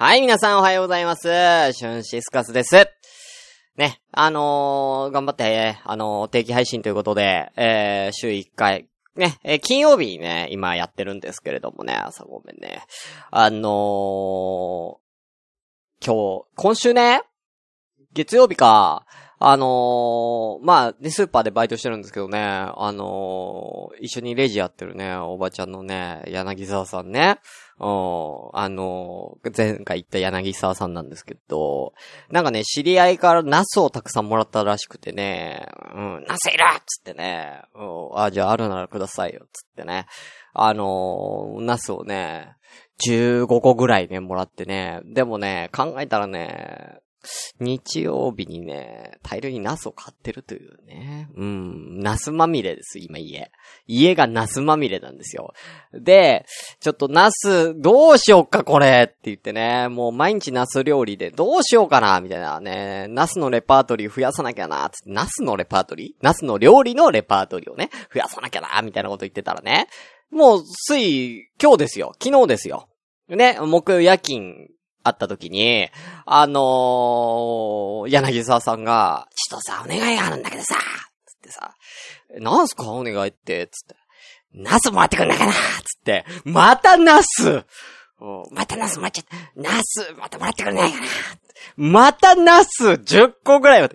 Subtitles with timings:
[0.00, 1.22] はい、皆さんおはようございます。
[1.22, 2.88] シュンシスカスです。
[3.76, 8.86] ね、あのー、頑張って、あのー定期配信ということで、えー、週1回、
[9.16, 12.84] ね、えー金曜日ね、今やってるんですけれどもね、朝ごめんね。
[13.32, 17.22] あのー、今日、今週ね、
[18.12, 19.04] 月曜日か、
[19.40, 27.40] あのー、まあ、ね、スーパーでバイトしてるんですけどね、あのー、一緒にレジやってるね、おばちゃんのね、柳沢さんね、
[27.80, 31.94] うん、あの、前回言った柳沢さんなんですけど、
[32.30, 40.06] なんかね、知り合いからナスをたくさんもらったらしくてね、うん、ナスいるっつってね、うん、あ、じゃああるならくださいよ、つってね、
[40.54, 42.56] あのー、ナスをね、
[43.06, 46.98] 15個ぐらいね、もらってね、でもね、考えたらね、
[47.60, 51.28] 日曜日にね、大量にナスを買ってるというね。
[51.36, 52.00] うん。
[52.00, 53.50] ナスまみれです、今家。
[53.86, 55.52] 家がナスまみれなんですよ。
[55.92, 56.46] で、
[56.80, 66.24] ちょっとナス、どうしようかこれって言ってね、もう毎日ナス料理でどうしようかなみたいなね、ナスのレパートリー増やさなきゃなつって、ナスのレパートリー？
[66.24, 69.88] ナスの料理のレパートリーをね、増やさなきゃなみたいなこと言ってたらね、
[70.30, 72.12] もう、つい、今日ですよ。
[72.22, 72.88] 昨日ですよ。
[73.28, 74.68] ね、木夜勤
[75.08, 75.88] 会った時に、
[76.26, 80.74] あのー、柳沢さんが、ちょっとさ、お願いがあるんだけどさ、
[81.26, 81.74] つってさ、
[82.38, 82.90] なんすか？
[82.92, 83.96] お願いって、つって。
[84.54, 85.58] ナスもらってくんないかなつっ
[86.04, 87.64] て、またナス
[88.50, 89.36] またナスもらっちゃった。
[89.60, 91.06] ナス、またもらってくんないかな
[91.76, 93.90] またナス !10 個ぐらいは。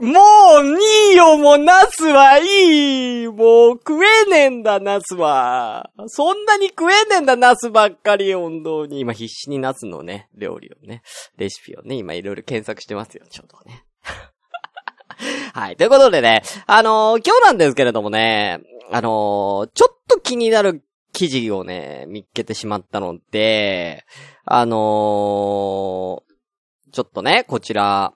[0.00, 0.18] も
[0.62, 5.90] う、いいよ、もう、ナスはいいもう、食えねえんだ、ナスは。
[6.06, 9.00] そんなに食えねえんだ、ナスばっかり、本当に。
[9.00, 11.02] 今、必死にナスのね、料理をね、
[11.36, 13.84] レシピをね、今、いろいろ検索してますよ、ちょっとね。
[15.52, 15.76] はい。
[15.76, 24.04] ということでね、あのー今日なんですけれどもね、あのーちょっと気になる記事をね、見っけてしまったので、
[24.44, 26.30] あのー
[26.92, 28.14] ちょっとね、こちら、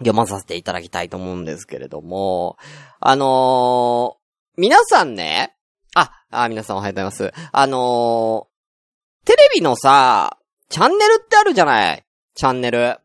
[0.00, 2.58] 読まさせていただきたいと思うんですけれども、
[3.00, 4.20] あのー
[4.56, 5.54] 皆さんね、
[5.94, 7.32] あ、あ、皆さんおはようございます。
[7.52, 10.38] あのーテレビのさ、
[10.68, 12.04] チャンネルってあるじゃない？
[12.34, 12.98] チャンネル。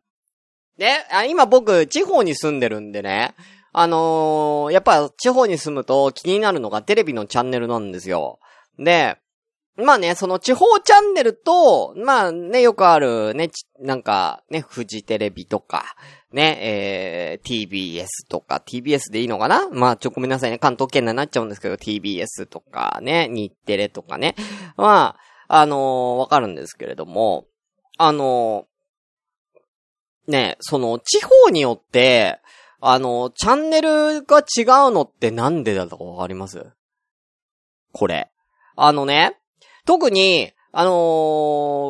[0.78, 3.34] ね、あ今僕、地方に住んでるんでね、
[3.72, 8.38] あのーやっぱ地方に住むと気になるのがテレビのチャンネルなんですよ。
[8.78, 9.16] で、
[9.76, 15.96] まあね、その地方チャンネルと、まあね、よくあるね、なんかね、フジテレビとか、
[16.32, 19.68] ね、えー、TBS とか、TBS でいいのかな？
[19.70, 24.34] まあちょ、ごめんなさいね、関東圏内になっちゃうんですけど、TBS とかね、日テレとかね。
[24.76, 25.16] ま
[25.48, 27.46] あ、あのーわかるんですけれども、
[27.98, 32.40] あのーね、その、地方によって、
[32.80, 36.66] あの、チャンネルが違うのってなんでだとかわかります？
[37.92, 38.30] これ。
[38.74, 39.38] あのね、
[39.86, 40.90] 特に、あの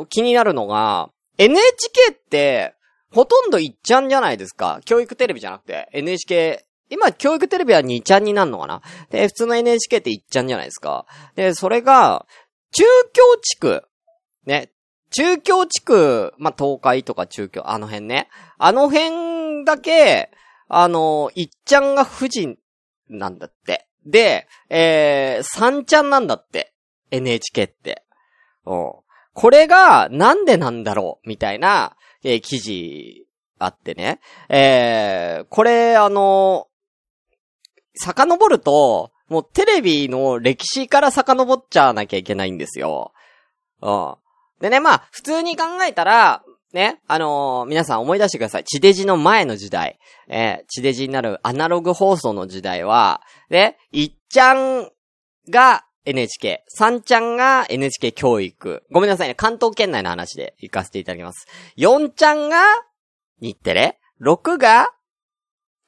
[0.04, 2.74] ー気になるのが、NHK って、
[3.10, 4.80] ほとんど1ちゃんじゃないですか。
[4.84, 11.06] 教育テレビじゃなくて、NHK、今、教育テレビは2ちゃんになるのかなで、普通の NHK って1ちゃんじゃないですか。
[11.34, 12.26] で、それが、
[12.72, 13.82] 中京地区、
[14.44, 14.70] ね、
[15.10, 18.28] 中京地区、まあ、東海とか中京、あの辺ね。
[18.58, 20.30] あの辺だけ、
[20.68, 22.58] あの、1ちゃんが富士
[23.08, 23.88] なんだって。
[24.04, 26.72] で、えー、3ちゃんなんだって。
[27.10, 28.04] NHK って。
[28.64, 28.92] うん。
[29.34, 31.28] これが、なんでなんだろう？
[31.28, 33.26] みたいな、えー記事
[33.58, 34.20] あってね。
[34.48, 36.68] えー、これ、あの、
[37.94, 43.12] 遡ると、もうテレビの歴史から遡っちゃわなきゃいけないんですよ。
[43.82, 44.14] うん。
[44.60, 46.42] でね、まあ、普通に考えたら、
[46.72, 48.64] ね、あのー皆さん思い出してください。
[48.64, 49.98] 地デジの前の時代。
[50.28, 54.90] えー地デジになるアナログ放送の時代は、ね、いっちゃん
[55.48, 58.84] が NHK、3ちゃんが NHK 教育。
[58.90, 61.46] ごめんなさいね、関東圏内の話で行かせていただきます。
[61.76, 62.64] 4ちゃんが
[63.40, 64.92] 日テレ、6が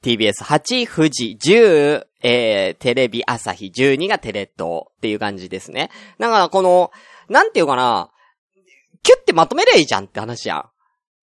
[0.03, 5.89] TBS、8、富士、10、えー、テレビ朝日、12がテレ東っていう感じですね。
[6.19, 6.91] だからこの、
[7.29, 8.11] なんていうかな、
[9.03, 10.65] キュッてまとめりゃいいじゃんって話やん。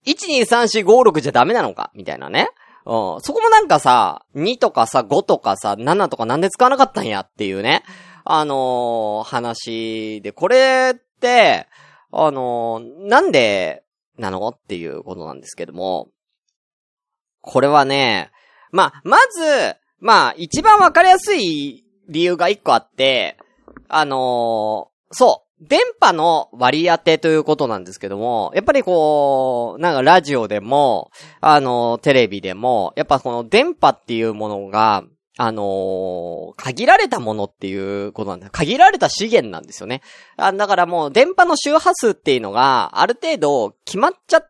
[0.06, 1.90] 1,2,3,4,5,6じゃダメなのか？
[1.94, 2.48] みたいなね。
[2.86, 3.20] うん。
[3.20, 7.82] そこもなんかさ、2とかさ、5とかさ、7とかなんで使わなかったんやっていうね。
[8.28, 11.68] あのー話で、これって、
[12.12, 13.84] あのーなんで
[14.18, 16.08] なのっていうことなんですけども。
[17.40, 18.32] これはね、
[18.72, 23.36] まあ、まず、まあ、一番わかりやすい理由が一個あって、
[23.88, 25.46] あのーそう。
[25.60, 35.04] 電波の割り当てということなんですけども、やっぱりこう、なんかラジオでも、あの、テレビでも、やっぱこの電波っていうものが、
[35.38, 38.48] あのー、限られたものっていうことなんだ。
[38.50, 40.02] 限られた資源なんですよね。
[40.36, 44.42] あだからもう電波の周波数っていうのが、ある程度決まっちゃ、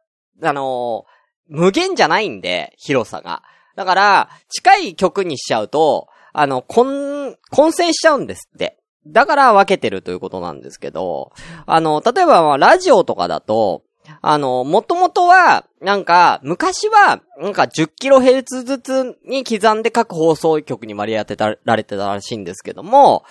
[0.42, 3.42] あのー、無限じゃないんで、広さが。
[3.74, 8.78] だから、近い曲にしちゃうと、あの、混、混成しちゃうんですって。
[9.06, 11.32] だから分けてるということなんですけど、
[11.66, 13.82] あの、例えば、ラジオとかだと、
[14.20, 23.24] あの、もともとは、なんか、昔は、なんか 10kHz ずつに刻んで各放送局に割り当てたられてたらしいんですけども、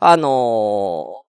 [0.00, 1.22] あの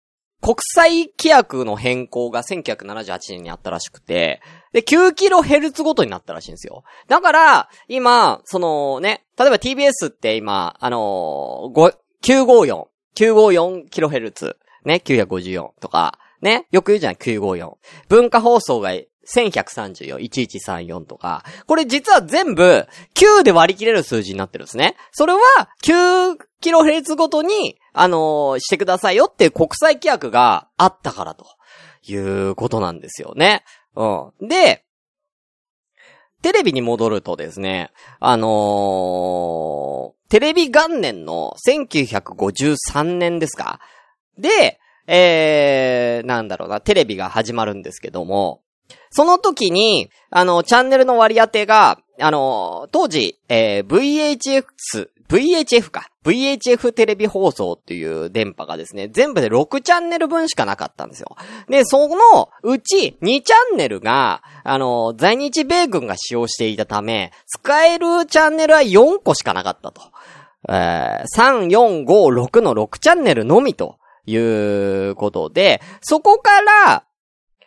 [0.43, 4.41] ー、国際規約の変更が1978年にあったらしくて、
[4.73, 6.85] で、9kHz ごとになったらしいんですよ。
[7.09, 12.85] だから、今、そのね、例えば TBS って今、あのー、954、
[13.17, 17.75] 954kHz、ね、954とか、ね、よく言うじゃん、954。
[18.09, 24.97] 文化放送が1134、1134とか、これ実は全部9で割り切れる数字になってるんですね。
[25.13, 25.41] それは
[25.85, 31.47] 9kHz ごとに、あのー、してくださいよっていう国際規約があったからと
[32.07, 33.65] いうことなんですよね。
[33.95, 34.05] う
[34.45, 34.49] ん。
[34.49, 34.85] で、
[36.43, 43.81] テレビに戻るとですね、あのー、テレビ元年の1953年ですか
[44.39, 44.80] で、
[45.13, 48.63] えー、なんだろうな、テレビが始まるんですけども、
[49.11, 56.07] その時に、あの、チャンネルの割り当てが、あの、当時、えー、VHX、VHF か。
[56.25, 61.35] VHF テレビ放送っていう電波がですね、全部で6チャンネル分しかなかったんですよ。
[61.69, 70.03] で、そのうち2チャンネルが、あの、在日米軍が使用していたため、使えるチャンネルは4個しかなかったと。
[70.69, 77.05] えー、3、4、5、6の6チャンネルのみということで、そこから、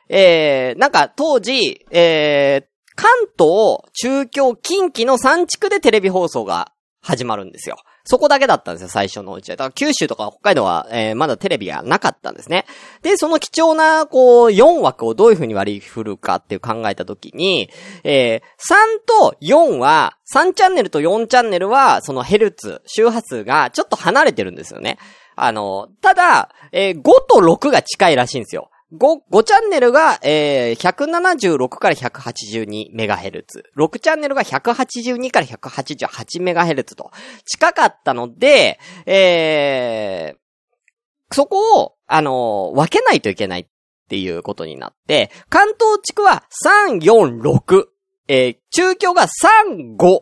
[0.10, 2.66] えー、なんか当時、えー、
[2.96, 6.72] 関東、中京、近畿の3地区でテレビ放送が
[7.02, 7.78] 始まるんですよ。
[8.06, 9.56] そこだけだったんですよ、最初のうちは。
[9.56, 12.66] だから九州とか北海道は、えー、まだテレビがなかったんですね。
[13.02, 17.70] で、その貴重な、こう、4枠をどういう風に割り振るかっていう考えたときに、
[18.04, 18.76] えー、3
[19.06, 24.98] と4は、3チャンネルと4チャンネルは、そのヘルツ、周波数がちょっと離れてるんですよね。
[25.36, 28.70] あの、ただ、えー、5と6が近いらしいんですよ。
[28.94, 33.64] 5、5チャンネルが、えー、176から182メガヘルツ。
[33.76, 37.12] 6チャンネルが182から188メガヘルツと
[37.46, 43.68] 近かったので、えー、そこを、あのー、分けないといけないっ
[44.10, 46.44] ていうことになって、関東地区は
[46.90, 47.86] 3、4、6。
[48.28, 50.20] えー、中京が3、5。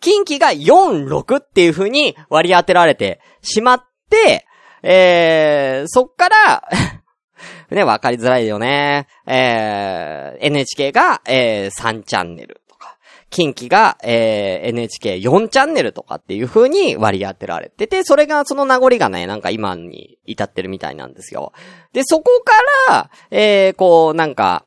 [0.00, 4.46] 近畿が4、6っていう風に割り当てられてしまって、
[4.82, 6.68] えー、そっから
[7.70, 9.06] ね、わかりづらいよね。
[9.26, 12.96] えー、NHK が、えー、3チャンネルとか、
[13.30, 21.52] 近畿が、えー、NHK4 チャンネルとかっていう風に割り当てられてて、それがその名残がね、なんか今に至ってるみたいなんですよ。
[21.92, 22.52] で、そこか
[22.88, 24.64] ら、えー、こう、なんか、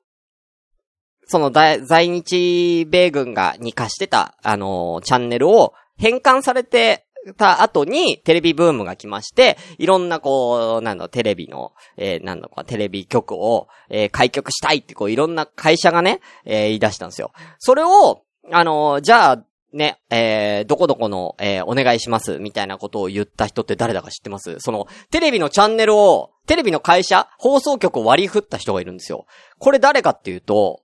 [1.25, 7.05] その在日米軍がに貸してた、あのー、チャンネルを変換されて、
[7.37, 17.31] た後にテレビブームが来まして、いろんなこう、なんだ、テレビの、えー、なんだか、テレビ局を、えー、開局したいってこう、いろんな会社がね、えー、言い出したんですよ。
[17.59, 24.59] それを、あのー、じゃあ、ね、えー、どこどこの、えー、お願いします、みたいなことを言った人って誰だか知ってます？
[24.59, 29.25] その、テレビのチャンネルを、テレビの会社、放送局を割り振った人がいるんですよ。
[29.57, 30.81] これ誰かっていうと、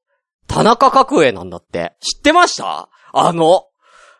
[0.47, 1.93] 田中角栄なんだって。
[1.99, 2.89] 知ってました？
[3.13, 3.65] あの、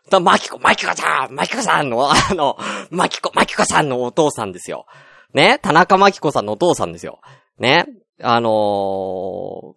[0.09, 2.57] だ、マキコ、マキコさんマキコさんの、あの、
[2.89, 4.85] マキコ、マキコさんのお父さんですよ。
[5.33, 5.59] ね？
[5.61, 7.21] 田中マキコさんのお父さんですよ。
[7.57, 7.85] ね？
[8.21, 9.73] あのー、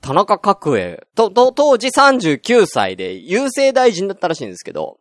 [0.00, 4.98] 田中角栄、と、と、当時39歳で、郵政大臣だったらしいんですけど、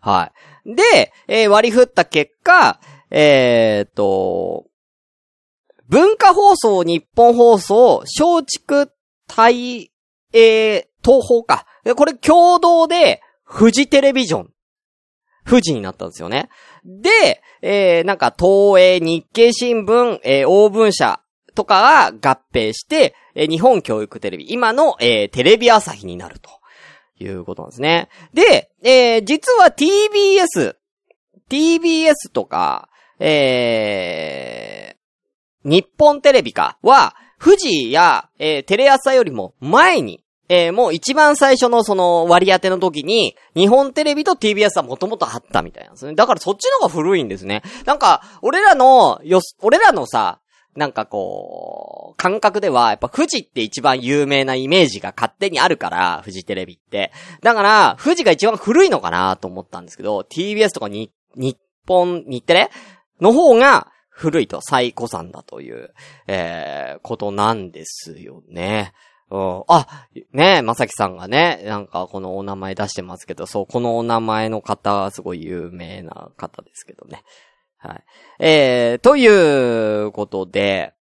[0.00, 0.32] は
[0.64, 0.74] い。
[0.74, 4.66] で、えー、割り振った結果、えー、っと、
[5.88, 8.90] 文化放送、日本放送、松竹、
[9.28, 9.92] 大、
[10.32, 11.66] えー、東方か。
[11.96, 13.20] これ共同で、
[13.52, 14.50] 富士テレビジョン。
[15.44, 16.48] 富士になったんですよね。
[16.84, 21.20] で、えー、なんか東映日経新聞、えー、大文社
[21.54, 26.50] とかが合併して、えー、日本教育テレビ、今の、えー、テレビ朝日になると
[27.22, 28.08] いうことなんですね。
[28.32, 30.76] で、えー、実は TBS、
[31.50, 46.14] TBS とか、えー、日本テレビかは、富士や、えー、テレ朝よりも前に、えー、もう一番最初のその割り当ての時に、日本テレビと TBS はもともとあったみたいなんですね。
[46.14, 47.62] だからそっちの方が古いんですね。
[47.86, 50.40] なんか、俺らの、よ、俺らのさ、
[50.74, 57.12] なんかこう、感覚では、やっぱ富士って一番有名なイメージが勝手にあるから、富士テレビって。
[57.42, 62.70] だから、富士が一番古いのかなと思ったんですけど、TBS とか日日本、日テレ？
[63.20, 65.92] の方が古いと、最古参だという、
[66.26, 68.92] えー、ことなんですよね。
[69.32, 77.22] うん、あ、ねえまさきさんがね、なんかこのお名前出してますけど、そう、このお名前の方は、すごい有名な方ですけどね。
[77.78, 78.04] はい。
[78.40, 79.26] えー、とい
[80.04, 80.92] うことで、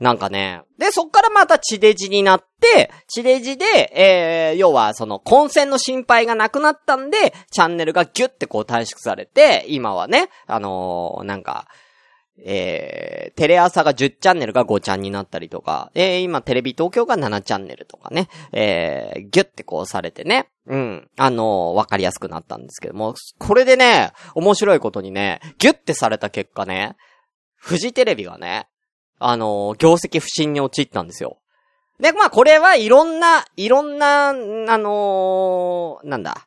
[0.00, 11.66] なんかね、で、そっからまた地デジになって、地デジで、えー、要はその混戦の心配がなくなったんで、チャンネルがギュってこう短縮されて、今はね、あのー、なんか、
[12.44, 26.96] えー、テレ朝が10チャンネルが5チャンになったりとか、えー、今テレビ東京が7チャンネルとかね、えー、ギュってこうされてね、うん、あのー、わかりやすくなったんですけども、これでね、面白いことにね、ギュってされた結果ね、
[27.56, 28.68] フジテレビがね、
[29.18, 31.38] あのー、業績不振に陥ったんですよ。
[31.98, 36.46] で、まあこれはいろんな、いろんな、あのー、なんだ、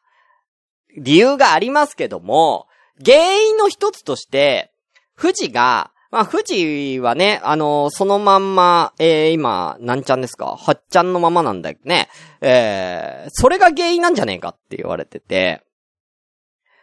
[0.97, 2.67] 理由がありますけども、
[3.03, 4.70] 原因の一つとして、
[5.21, 12.09] 富士が、まあ、富士はね、あのー、そのまんま、えー、今、なんちゃんですか ?8 ちゃんのままなんだよね。
[12.41, 15.63] えー、それが原因なんじゃねえかって言われてて、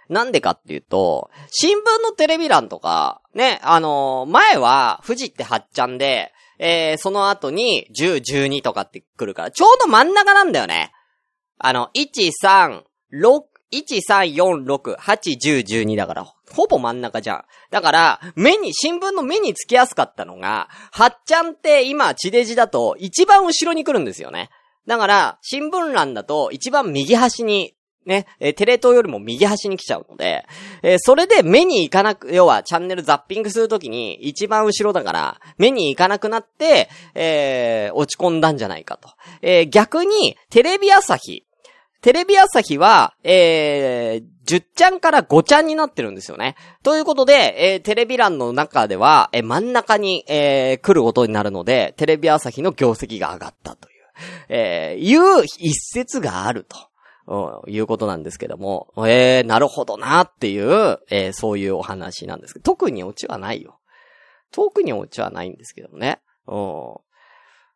[0.09, 10.93] なんでかっていうと、新聞のテレビ欄とか、ね、あのー、前は、富士って8ちゃんで、えー、その後に、10、12とかって来るから、ちょうど真ん中なんだよね。
[11.59, 13.43] あの、1、3、6、
[13.73, 17.45] 1、3、4、6、8、10、12だから、ほぼ真ん中じゃん。
[17.71, 24.51] だから、目に、新聞の目につきやすかったのが、はっちゃんって今、地デジだと、一番後ろに来るんですよね。
[24.87, 27.75] だから、新聞欄だと、一番右端に、
[28.07, 30.47] ね、えテレ東よりも右端に来ちゃうので、
[30.83, 39.11] え、それで目に行かなく、要はチャンネルザッピングするときに一番後ろだから、目に行かなくなって、えー、落ち込んだんじゃないかと。
[39.43, 41.45] えー、逆に、テレビ朝日、
[42.01, 46.55] テレビ朝日は、えー、10ちゃんから5ちゃんになってるんですよね。
[46.85, 53.97] ということで、えー、テレビ欄の中では、えー、真ん中に、えー、来ることになるので、テレビ朝日の業績が上がったという、
[54.49, 56.77] えー、いう一説があると。
[57.67, 63.81] いうことなんですけども、えー、なるほどなっていう、えー、そういうお話なんですけど、特にオチはないよ。
[64.51, 66.21] 特にオチはないんですけどもね。
[66.47, 66.95] うん。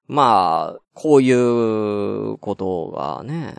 [0.08, 3.54] まあ、こういうことがね、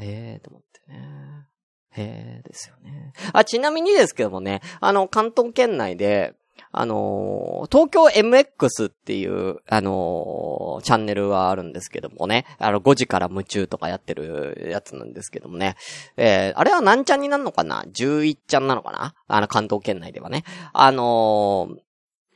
[0.00, 1.48] ええー、と思ってね。
[1.96, 3.12] へえ、ですよね。
[3.32, 6.34] あ、ちなみにですけどもね、あの、関東圏内で、
[6.70, 15.76] あのー、東京 MX っていう、あのー、チャンネルはあるんですけどもね、あの、5時から夢中とかやってるやつなんですけどもね、
[16.16, 19.14] えー、あれは何ちゃんになるのかな ?11 ちゃんなのかな？
[19.28, 20.44] あの、関東圏内ではね。
[20.72, 21.76] あの、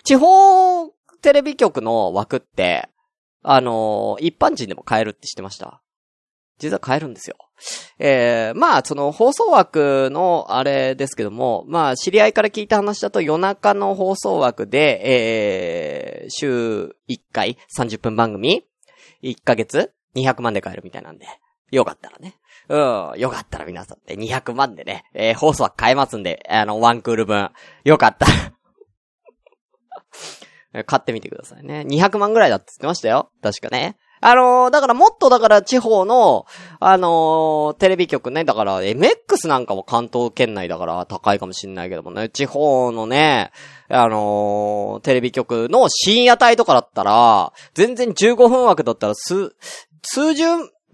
[0.05, 0.89] 地方
[1.21, 2.89] テレビ局の枠って、
[3.43, 5.83] あの、一般人でも買えるって知ってました？
[6.59, 7.37] 実は変えるんですよ。
[7.99, 15.01] えー、まあ、その放送枠のあれですけども、まあ、知り合いから聞いた話だと夜中の放送枠で、
[16.23, 18.65] えー、週1回30分番組
[19.23, 21.27] ?1 ヶ月 ?200 万で買えるみたいなんで。
[21.71, 22.35] よかったらね。
[22.69, 22.77] う
[23.17, 27.51] ん、よかったら皆さんで200万でね、えー、放送枠買えますんで、あの、ワンクール分。
[27.85, 28.27] よかった
[30.73, 31.85] ら 買ってみてくださいね。
[31.87, 33.31] 200万ぐらいだって言ってましたよ。
[33.43, 33.97] 確かね。
[34.21, 36.47] あのー、だからもっとだから地方の、
[36.81, 43.53] あのー、テレビ局ね、だから MX なんかも関東圏内だから高いかもしんないけどもね、地方のね、
[43.89, 49.55] あのー、テレビ局の深夜帯とかだったら、全然15分枠だったら数、
[50.03, 50.45] 数十、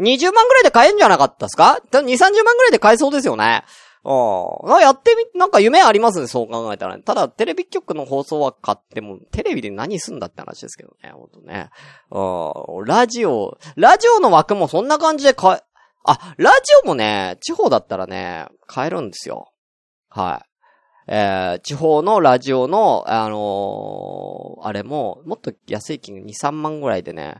[0.00, 3.62] 20万ぐらいで買えんじゃなかったですか ?2、30万ぐらいで買えそうですよね。
[4.06, 7.02] ああ、やってみ、なんか夢ありますね、そう考えたらね。
[7.02, 11.70] ただ、テレビ局の放送は買っても、テレビで何すんだって話ですけどね、ほんとね。
[12.10, 12.52] あ
[12.84, 15.62] ラジオ、ラジオの枠もそんな感じで買え、
[16.04, 19.52] あ、ラジオもね、地方だったらね、買えるんですよ。
[20.10, 20.54] はい。
[21.06, 27.36] えー、地方のラジオの、あのー、あれも、もっと安い金2、3万ぐらいでね、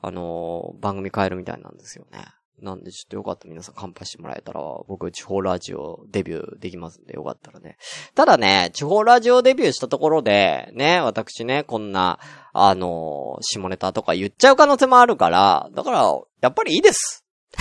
[0.00, 2.24] あのー、番組買えるみたいなんですよね。
[2.60, 7.76] なんでちょっとよかったら皆さん乾杯してもらえたら、僕地方ラジオデビューできますんでよかったらね。
[8.14, 12.18] ただね、地方ラジオデビューしたところで、ね、私ね、こんな、
[12.52, 17.24] あの、下ネタとか言っちゃう可能性もあるから、だから、やっぱりいいです。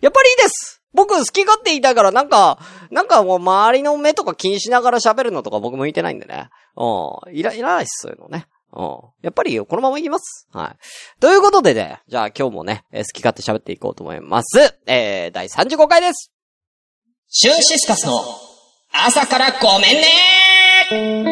[0.00, 2.58] やっぱりいいです僕好き勝手言いたいから、なんか、
[2.90, 6.48] なんかもう周りの目とか気にしながら喋るのとか僕向いてないんでね。
[6.76, 7.34] うん。
[7.36, 8.46] いら、いらないっす、そういうのね。
[8.72, 8.98] うん。
[9.22, 10.46] やっぱり、このままいきます。
[10.52, 11.20] はい。
[11.20, 14.78] ということでね、じゃあ今日もね、えー、好き勝手喋っていこうと思います。
[14.86, 16.32] えー、第35回です。
[17.28, 18.12] シュンシスカスの
[18.92, 21.27] 朝からごめんね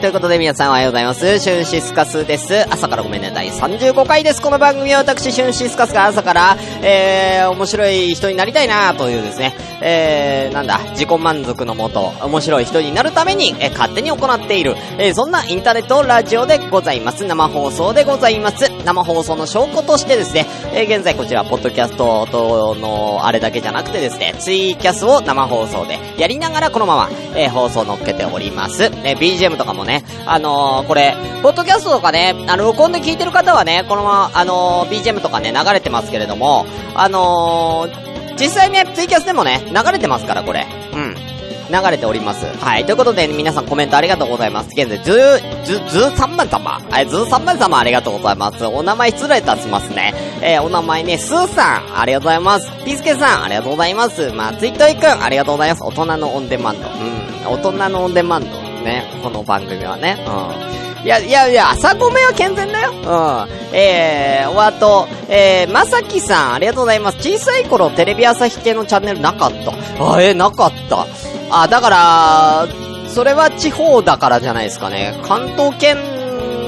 [0.00, 1.38] ということで皆さんおはようございます。
[1.40, 2.66] シュンシスカスです。
[2.72, 4.40] 朝からごめんね、第35回です。
[4.40, 17.26] この番組は私、シュンシスカスが朝から、えー、面白い人になりたいなというですね、えー、なんだ、自己満足のもと、面白い人になるために、えー、勝手に行っている、えー、そんなインターネットラジオでございます。
[17.26, 18.70] 生放送でございます。
[18.86, 28.84] 生放送の証拠としてですね、えー、現在こちら、ポッドキャストとの、あれだけじゃなくてですね、ツイキャスを生放送でやりながらこのまま、えー、放送乗っけております。
[29.04, 40.66] えー、BGM とかもね、ねあのー、これ、ポッドキャストとかね、あの、録音で聞いてる方はね、このまま、あのー、BGM とかね、流れてますけれども、あのー、実際ね、ツイキャスでもね、流れてますから、これ。
[40.94, 41.30] うん。
[41.70, 42.44] 流れております。
[42.58, 42.84] はい。
[42.84, 44.70] ということで、皆さんコメントありがとうございます。
[44.70, 46.80] 現在、ずー、ず、ずー3万様。
[46.90, 48.64] はい、ずー3万様ありがとうございます。
[48.66, 50.12] お名前失礼いたしますね。
[50.42, 52.70] えー、お名前ね、スーさん、ありがとうございます。
[52.84, 54.32] ピースケさん、ありがとうございます。
[54.32, 55.84] まあ、ツイッターいくん、ありがとうございます。
[55.84, 56.88] 大人のオンデマンド。
[56.88, 57.52] うん。
[57.54, 58.69] 大人のオンデマンド。
[58.80, 59.04] ね。
[59.22, 60.16] この番組はね。
[60.26, 61.04] うん。
[61.04, 62.90] いや、いやいや、朝ごめは健全だよ。
[62.90, 63.74] うん。
[63.74, 67.18] えー、おあと、えー、まさきさん、ありがとうございます。
[67.18, 69.72] 小さい頃、テレビ朝日系のチャンネルなかった。
[69.72, 71.06] あ、えー、なかった。
[71.50, 72.68] あ、だから、
[73.08, 75.18] それは地方だからじゃないですかね。
[75.22, 75.96] 関東圏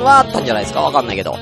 [0.03, 1.33] はあったんじゃないですかわかんないけど。
[1.33, 1.41] はい。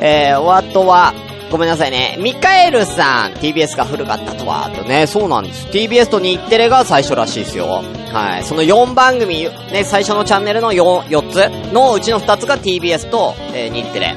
[0.00, 1.12] えー、お後は、
[1.54, 2.16] ごめんなさいね。
[2.18, 5.68] ミカエルさん、TBS が古かったとは、とね、そうなんです。
[5.68, 7.84] TBS と日テレが最初らしいですよ。
[8.12, 8.44] はい。
[8.44, 14.16] その4番組、ね、最初のチャンネルの 4, 4つのうちの2つが TBS と、えー、日テレ。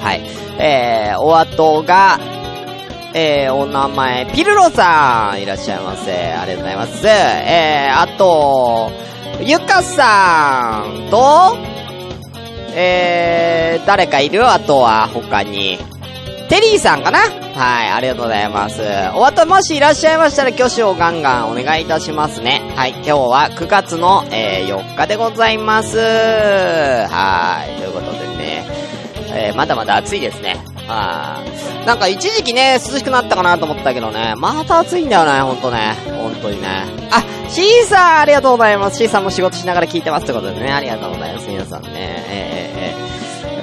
[0.00, 0.22] はい。
[0.58, 2.18] えー、お後が、
[3.14, 6.12] えー、お名前、ピルロさん、いらっしゃいませ。
[6.32, 7.06] ありがとうございます。
[7.06, 8.90] えー、あと、
[9.40, 11.56] ゆかさんと、
[12.74, 14.50] えー、誰かいる？
[14.50, 15.93] あとは、他に。
[16.48, 17.18] テリーさんかな？
[17.18, 18.82] はい、ありがとうございます。
[19.14, 22.62] お後もしいらっしゃいましたら挙手をガンガンお願いいたしますね。
[22.76, 25.98] はい、今日は9月の、えー、4日でございます。
[25.98, 28.66] はい、ということでね、
[29.32, 30.56] えー、まだまだ暑いですね。
[30.86, 31.42] は
[31.82, 31.86] い。
[31.86, 35.96] なんか一時期ね、涼しくなったかなと思ったけどね、また暑いんだよね、ほんとね。
[36.18, 36.68] ほんとにね。
[37.10, 38.98] あ、シーさんありがとうございます。
[38.98, 41.48] シーさんも仕事しながら聞いてますってことでね、ありがとうございます。
[41.48, 41.90] 皆さんね。
[41.94, 42.94] え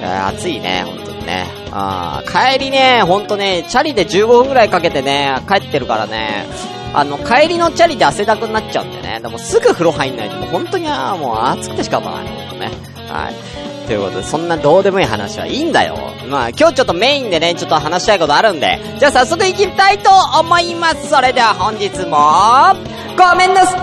[0.00, 1.46] ー、えー、暑いね、ほんね。
[1.70, 6.46] あ帰りね、ほんとね、チャリで15分くらいかけてね、帰ってるからね、
[6.94, 9.20] あの、帰りのチャリで汗だくになっちゃうんでね。
[9.22, 12.70] でもすぐ風呂入んないともう本当にあもう暑くてしかたない、ほんとね。
[13.08, 13.62] はい。
[13.86, 15.98] ということで、そんなどうでもいい話はいいんだよ。
[16.28, 21.08] まあ、今日ちょっとメインでね、ちょっと話したいことあるんで、じゃあ早速行きたいと思います。
[21.08, 22.74] それでは本日も、
[23.16, 23.82] ごめんなさい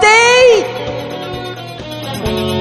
[2.19, 2.58] 朝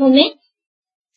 [0.00, 0.38] ごめ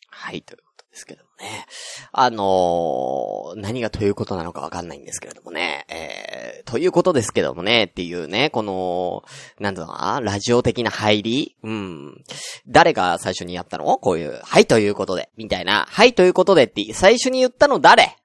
[0.09, 1.65] はい、ということですけどもね。
[2.11, 5.85] あのー、何がということなのかわかんないんですけれどもね。
[5.87, 9.23] えー、ということですけどもね、っていうね、この、
[9.57, 12.23] なんだろうな、ラジオ的な入りうん。
[12.67, 13.85] 誰が最初にやったの？
[13.99, 18.17] こういう、はい、ということで、みたいな、はい、ということでって、最初に言ったの誰？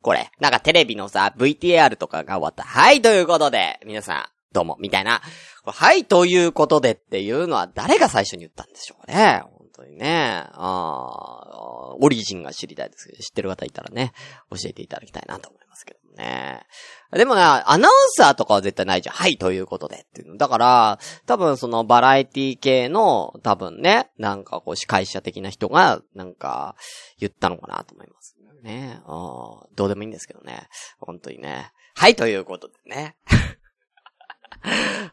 [0.00, 0.30] これ。
[0.40, 2.62] なんかテレビのさ、VTR とかが終わった。
[2.62, 4.24] はい、ということで、皆さん、
[4.54, 5.20] どうも、みたいな。
[5.66, 9.42] はい、ということでっていうのは誰が最初に言ったんでしょうね。
[9.76, 10.44] 当にね。
[10.52, 14.12] ああ、オリジンが知りたいですけど、知ってる方いたらね、
[14.50, 16.66] 教えていただきたいなと思いますけどね。
[17.12, 19.14] でもね、アナウンサーとかは絶対ないじゃん。
[19.14, 20.36] はい、ということでっていうの。
[20.36, 26.76] だから、多分そのバラエティ系の、多分ね、なんかこう司会者的な人が、なんか、
[27.18, 28.36] 言ったのかなと思います
[28.66, 29.00] ね。
[29.06, 30.68] あどうでもいいんですけどね。
[30.98, 31.72] 本当にね。
[31.94, 33.16] はい、ということでね。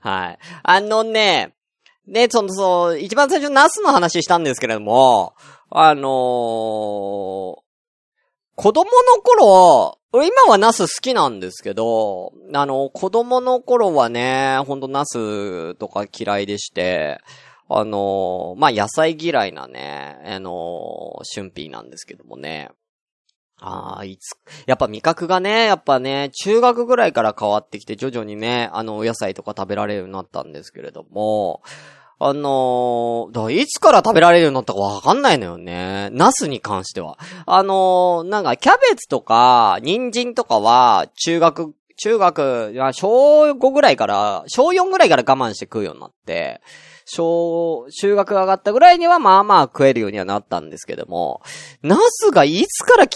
[0.01, 0.39] はい。
[0.63, 1.53] あのね、
[2.07, 5.33] ね、その、そう、一番最初ナスの話したんですけれども、
[5.69, 7.63] あのー、子
[8.55, 17.19] 供の頃、今はナス好きなんですけど、あの、子供の頃はね、ほんとナスとか嫌いでして、
[17.69, 22.69] あのー、まあ、野菜嫌いなね、あのー、春ピーなんですけどもね。
[23.65, 31.63] ああ、いつ、やっぱ味覚がね、やっぱね、中学ぐらいから変わってきて、徐々にね、あの、お野菜とか食べられるようになったんですけれども、
[32.19, 36.09] あのー、いつから食べられるようになったかわかんないのよね。
[36.11, 37.17] ナスに関しては。
[37.45, 46.61] あのー、なんか、キャベツとか、人参とかは、中学、中学、小5ぐらいから、小4ぐらいから我慢して食うようになって、
[47.05, 51.41] 小、中学上がったぐらいにはまあまあ食えるようにはなったんですけども、
[51.81, 53.07] ナスがいつから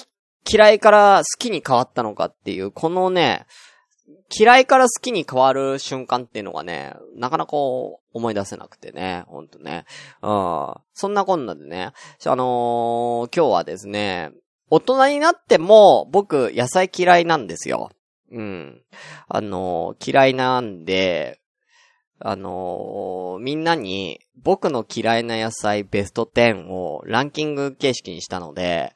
[0.50, 3.46] 嫌いから好きに変わったのかっていう、このね、
[4.36, 9.86] 嫌いから好きに変わる瞬間っていうのがね、なかなか思い出せなくてね、ほんとね。
[10.22, 10.74] うん。
[10.94, 11.92] そんなこんなでね、
[12.26, 14.32] あのー、今日はですね、
[14.70, 17.90] 大人になっても僕野菜嫌いなんですよ。
[18.32, 18.82] うん。
[19.30, 21.40] あのー、嫌いなんで、
[22.20, 28.94] あのー、みんなに僕の嫌いな野菜ベスト10をランキング形式にしたので、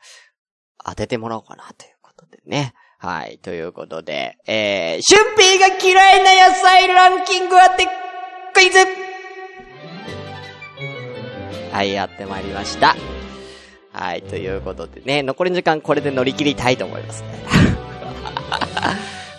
[0.85, 2.73] 当ててもらおうかなということでね。
[2.97, 3.39] はい。
[3.39, 7.87] ということで、えー、シュンピーが嫌いな野菜ランキング当て
[8.53, 8.77] クイズ
[11.71, 12.95] はい、やってまいりました。
[13.93, 17.23] はい、ということでね、残りの時間これで乗り切りたいと思います。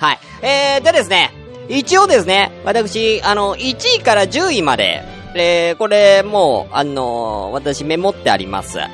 [0.00, 0.18] はい。
[0.42, 1.30] えー、でですね、
[1.68, 5.02] 一応ですね、私、あの、1位から10位まで、
[5.34, 8.78] えー、これ、もう、あのー、私メモってあります。
[8.78, 8.88] は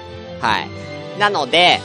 [0.60, 0.68] い。
[1.18, 1.80] なので、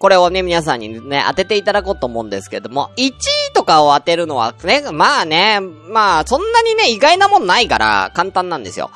[0.00, 3.14] これをね、皆さんにね、当てていただこうと思うんですけども、1位
[3.52, 8.90] とかを当てるのはね、まあね、まあ、そんなにね、意外なもんないから、簡単なんですよ。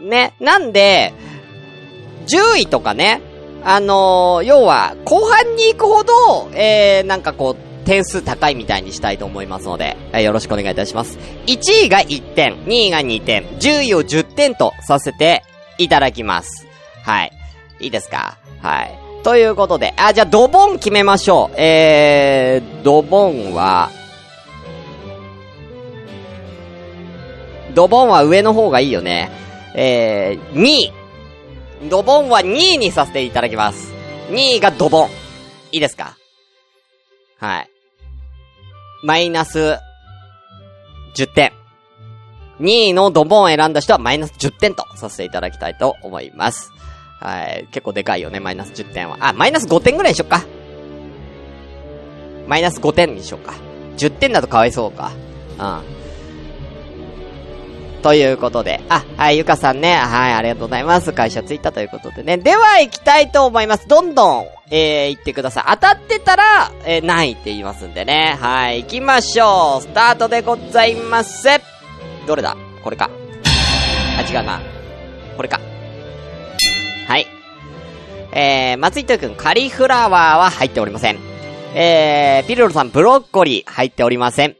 [0.00, 1.12] ね、なんで、
[2.26, 3.20] 10位とかね、
[3.64, 11.18] あのー、要は、後半に行くほど、えー、なんかこう、点数高いみたいにしたいと思いますので、えー、よろしくお願いいたします。
[11.48, 15.42] 1位が1点、2位が2点、10位を10点とさせて
[15.76, 16.66] いただきます。
[17.04, 17.32] はい。
[17.80, 18.38] いいですか？
[18.62, 18.99] はい。
[19.22, 21.60] ということで、あ、じゃあドボン決めましょう。
[21.60, 23.90] えー、ドボンは、
[27.74, 29.30] ドボンは上の方がいいよね。
[29.74, 30.92] えー、2位。
[31.88, 33.92] ドボンは2位にさせていただきます。
[34.30, 35.08] 2位がドボン。
[35.72, 36.16] いいですか？
[37.38, 37.70] はい。
[39.02, 39.76] マイナス
[41.16, 41.52] 10点。
[42.60, 46.72] 2位のドボンを選んだ人はマイナス10点とさせていただきたいと思います。
[47.20, 47.66] はい。
[47.70, 49.18] 結構でかいよね、マイナス10点は。
[49.20, 50.44] あ、マイナス5点ぐらいにしよっか。
[52.48, 53.54] マイナス5点にしようか。
[53.98, 55.12] 10点だとかわいそうか。
[55.58, 56.00] うん。
[58.02, 58.80] ということで。
[58.88, 59.94] あ、はい、ゆかさんね。
[59.94, 61.12] はい、ありがとうございます。
[61.12, 62.38] 会社着いたということでね。
[62.38, 63.86] では、行きたいと思います。
[63.86, 65.64] どんどん、えー、行ってください。
[65.72, 68.38] 当たってたら、えー、ないって言いますんでね。
[68.40, 69.82] はい、行きましょう。
[69.82, 71.46] スタートでございます。
[72.26, 72.56] どれだ？
[72.82, 73.10] これか。
[74.18, 74.60] あ、違うな。
[75.36, 75.60] これか。
[77.10, 77.26] はい。
[78.32, 81.18] えー、松井とくん、カリフラワーは入っておりません。
[81.74, 84.54] えー、ピルロさん、ブロッコリー入っておりません。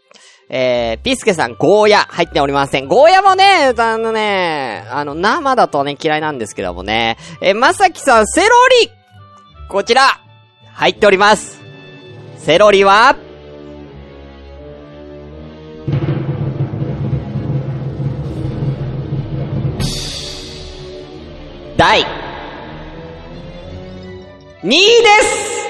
[0.48, 2.88] えー、ピスケさん、ゴーヤ、入っておりません。
[2.88, 7.18] ゴーヤもね、あのね、あの、生だとね、嫌いなんですけどもね。
[7.40, 8.48] えー、まさきさん、セロ
[8.82, 8.90] リ
[9.68, 10.02] こちら
[10.72, 11.60] 入っております。
[12.38, 13.14] セロリは、
[21.76, 22.19] 第、
[24.62, 24.82] 2位で
[25.22, 25.60] す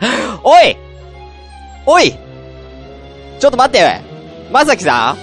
[0.44, 0.76] おい
[1.86, 2.14] おい
[3.40, 4.00] ちょっと待って
[4.50, 5.16] まさきさ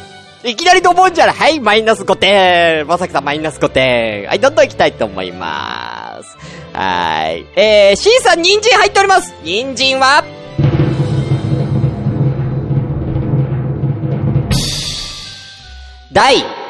[0.43, 1.35] んいきなりドボンじゃない。
[1.35, 2.85] はい、マイナス5点。
[2.85, 4.27] まさきさんマイナス5点。
[4.27, 6.37] はい、どんどん行きたいと思います。
[6.71, 7.45] はーい。
[7.55, 9.33] えー、C さん、人参入っております。
[9.43, 10.23] 人参は？
[16.11, 16.64] 第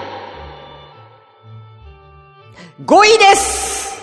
[2.83, 3.95] 5位です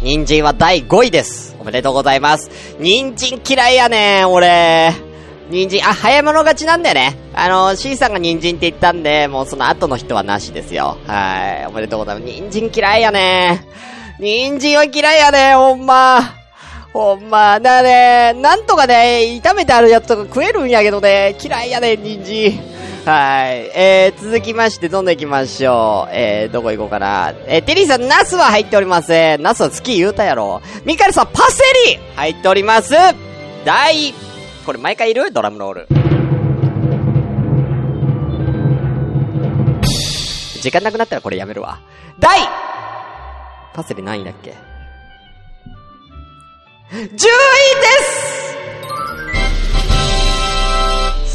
[0.00, 1.56] 人参は第5位です。
[1.58, 2.48] おめでとうございます。
[2.78, 4.92] 人参嫌いやねん、俺。
[5.50, 7.18] 人参、あ、早物勝ちなんだよね。
[7.34, 10.96] あの、C さんが人参って言ったんで、もうその後の人はなしですよ。
[11.08, 11.66] はい。
[11.66, 12.32] おめでとうございます。
[12.32, 13.66] 人参嫌いやね
[14.20, 16.20] 人参は嫌いやねほんま。
[16.92, 22.75] ほんま、だね、なんとかね、炒めてあるやつとか食えるんやけどね、嫌いやね人参。
[23.06, 23.70] はい。
[23.72, 26.10] えー、続きまして、どんどん行きましょう。
[26.12, 27.32] えー、どこ行こうかな。
[27.46, 29.42] えー、テリーさん、ナスは入っておりません。
[29.42, 30.60] ナスは好き言うたやろ。
[30.84, 32.94] ミカルさん、パセリ入っております。
[33.64, 34.12] 第、
[34.64, 35.30] これ毎回いる？
[35.30, 35.86] ドラムロール。
[40.60, 41.78] 時間なくなったらこれやめるわ。
[42.18, 42.40] 第
[43.72, 44.50] パセリ何位だっけ
[46.90, 47.16] ?10 位で
[48.02, 48.45] す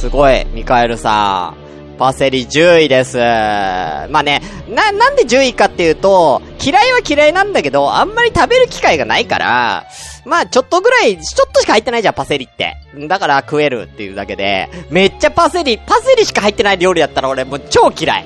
[0.02, 2.00] すごい、ミカエルさん。
[2.00, 3.18] パセリ10位です。
[3.20, 9.86] まあね、な、なんで10位かっていうと、嫌いは嫌いなんだけど、あんまり食べる機会がないから、
[10.26, 12.78] まあちょっとぐらい、ちょっとしか入ってないじゃん、パセリって。
[13.08, 18.26] だから食えるっていうだけで、めっちゃパセリ、パセリしか入ってない料理だったら俺もう超嫌い。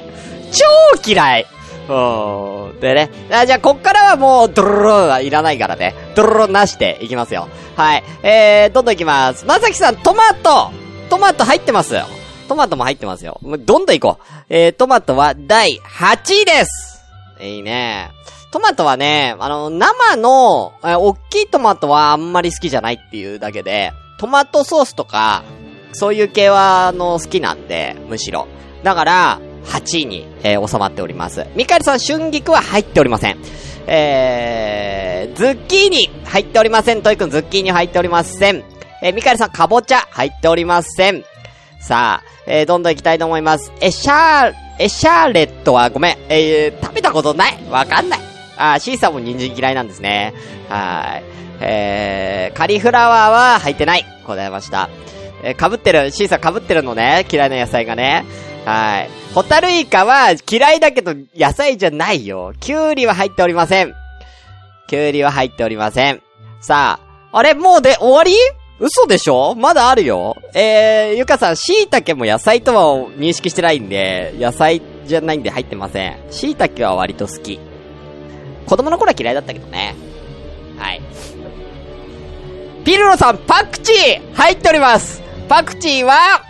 [0.53, 0.65] 超
[1.05, 1.45] 嫌い
[1.89, 2.79] うん。
[2.79, 3.09] でね。
[3.29, 5.93] あじゃあ、こっからはもう、ドロロはいらないからね。
[6.15, 7.49] ドロロなしでいきますよ。
[7.75, 8.03] はい。
[8.23, 9.45] えー、どんどんいきます。
[9.45, 12.07] まさきさん、トマトトマト入ってますよ。
[12.47, 13.39] トマトも入ってますよ。
[13.43, 14.43] どんどん行こう。
[14.49, 17.03] えー、トマトは第8位です。
[17.41, 18.11] いいね。
[18.51, 25.43] トマトはね、あの、生の、え、大きいトマトはあんまり好きじゃないっていうだけで、トマトソースとか、
[25.91, 28.47] そういう系は、あの、好きなんで、むしろ。
[28.83, 31.45] だから、8位に、えー、収まっております。
[31.55, 33.37] ミカエルさん、春菊は入っておりません。
[33.87, 37.01] えー、ズッキーニ、入っておりません。
[37.01, 38.63] トイくん、ズッキーニ入っておりません。
[39.01, 41.23] えー、ミカルさん、かぼちゃ、入っておりません。
[41.79, 43.71] さあ、えー、どんどん行きたいと思います。
[43.81, 46.17] え、シャー、え、シャーレットはごめん。
[46.29, 48.19] えー、食べたことないわかんない。
[48.57, 50.33] あ、シーさんも人参嫌いなんですね。
[50.69, 51.23] はい。
[51.61, 54.05] えー、カリフラワーは入ってない。
[54.25, 54.89] 答えました。
[55.43, 57.25] えー、被ってる、シーさん被ってるのね。
[57.31, 58.25] 嫌いな野菜がね。
[58.65, 59.09] はい。
[59.33, 62.53] ホタルイカは嫌いだけど野菜じゃないよ。
[62.59, 63.93] キュウリは入っておりません。
[64.87, 66.21] キュウリは入っておりません。
[66.61, 66.99] さ
[67.31, 68.33] あ、あれもうで終わり？
[68.79, 69.55] 嘘でしょ？
[69.55, 70.35] まだあるよ。
[70.53, 76.17] えー、ゆかさん、椎茸も野菜とは認識してないんで、野菜じゃないんで入ってません。
[76.29, 77.59] 椎茸は割と好き。
[78.65, 79.95] 子供の頃は嫌いだったけどね。
[80.77, 81.01] はい。
[82.83, 86.43] ピルロさん、パクチー入っておりますパクチーは、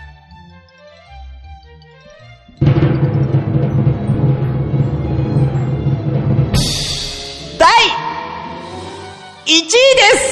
[7.60, 7.70] 第
[9.46, 9.70] 1位で
[10.18, 10.25] す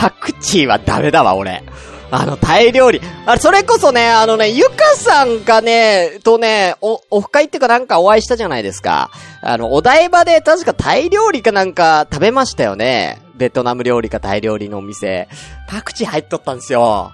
[0.00, 1.62] パクチーはダメだわ、俺。
[2.10, 3.02] あの、タイ料理。
[3.26, 9.10] あれ、それこそね、あのね、ゆかさんがね、とね、お、オフ会っていうかなんかお会いしたじゃないですか。
[9.42, 13.20] あの、お台場で確かタイ料理かなんか食べましたよね。
[13.36, 15.28] ベトナム料理かタイ料理のお店。
[15.68, 17.12] パクチー入っとったんですよ。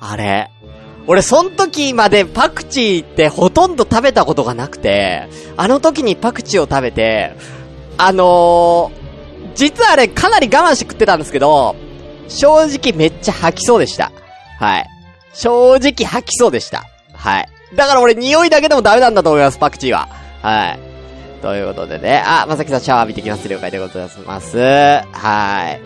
[0.00, 0.48] あれ。
[1.06, 7.36] 俺、そん時までパクチーってほとんど食べたことがなくて、あの時にパクチーを食べて、
[7.98, 11.76] あのー、実はあれかなり我慢して食ってたんですけど、
[12.38, 14.12] 正直めっちゃ吐きそうでした。
[14.58, 14.86] はい。
[15.32, 16.84] 正直吐きそうでした。
[17.14, 17.48] はい。
[17.74, 20.08] だから俺匂いだけでもダメなんだと思います、パクチーは。
[20.42, 20.78] はい。
[21.40, 22.22] ということでね。
[22.24, 23.48] あ、まさきさんシャワー浴びてきます。
[23.48, 24.58] 了解でございます。
[24.58, 25.80] はい。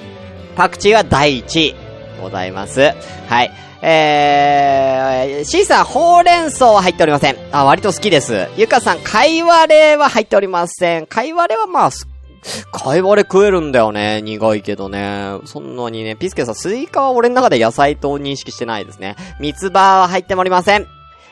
[0.57, 1.75] パクチーは第1位。
[2.21, 2.93] ございます。
[3.29, 3.53] はい。
[3.83, 7.37] えー、C さん、ほうれん草は入っておりません。
[7.53, 8.49] あ、割と好きです。
[8.57, 11.07] ゆかさん、かいわれは入っておりません。
[11.07, 11.91] かいわれはまあ、
[12.97, 14.23] いわれ食えるんだよね。
[14.23, 15.39] 苦いけどね。
[15.45, 19.17] そんなにね、ピスケさん、スイカは俺の中で野菜と認識してないですね。
[19.41, 20.87] 三つ葉は入ってもおりません。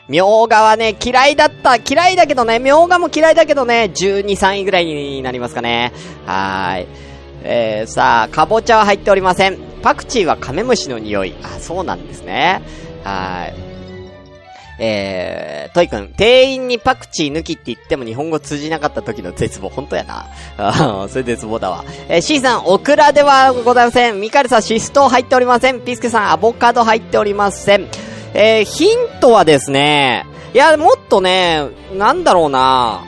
[0.07, 1.77] みょうがはね、嫌いだった。
[1.77, 5.93] 嫌いだけどね、みょうがも嫌いだけどね、12、3位ぐらいになりますかね。
[6.25, 6.87] はーい。
[7.43, 9.57] えー、さあ、かぼちゃは入っておりません。
[9.81, 11.35] パクチーはカメムシの匂い。
[11.43, 12.61] あ、そうなんですね。
[13.03, 13.64] はーい。
[14.77, 20.27] えー、トイくん、店員にパクチー抜きって言っても日本語通じなかった時の絶望、本当やな。
[20.57, 21.85] あそれ絶望だわ。
[22.09, 24.19] えー、C さん、オクラではございません。
[24.19, 25.81] ミカルさん、シスト入っておりません。
[25.81, 27.87] ピスケさん、アボカド入っておりません。
[28.33, 33.01] えー、ヒントはですね、いや、もっとね、なんだろうな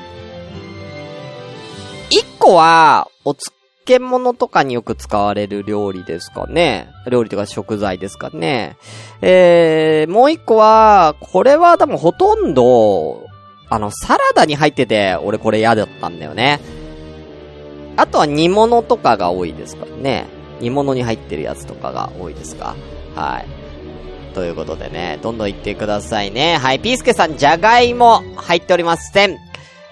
[2.09, 3.51] 一個は、おつ
[3.87, 6.89] 漬物とかによく使われる料理ですかね。
[7.09, 8.77] 料理とか食材ですかね。
[9.21, 13.25] えー、もう一個は、これは多分ほとんど、
[13.69, 16.59] あの、サラダに入ってて、俺これ嫌だったんだよね。
[17.95, 20.27] あとは煮物とかが多いですからね。
[20.59, 22.75] 煮物に入ってるやつとかが多いですか。
[23.15, 23.45] はい。
[24.33, 26.57] ということでね、どんどん言ってくださいね。
[26.57, 29.37] はい、ピースケさん、じゃがいも入っておりません。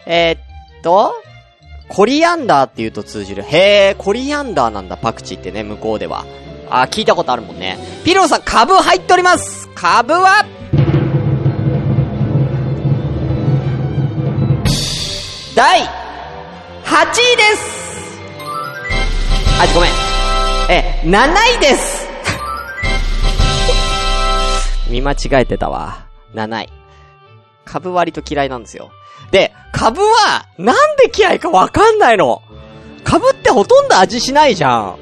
[0.06, 1.16] えー、っと、
[1.88, 3.44] コリアンダーって言うと通じる。
[3.44, 6.26] へえ、コリアンダーなんだ、パクチーってね、向こうでは。
[6.70, 7.78] あ、聞いたことあるもんね。
[8.04, 10.46] ピローさん、株入っております株は？
[15.56, 18.20] 第8位です
[19.62, 19.92] あ、ごめん。
[20.70, 22.06] え、7位です
[24.90, 26.06] 見間違えてたわ。
[26.34, 26.70] 7位。
[27.64, 28.92] 株割と嫌いなんですよ。
[29.32, 32.42] で、株は、なんで嫌いかわかんないの。
[33.04, 34.96] 株ってほとんど味しないじゃん。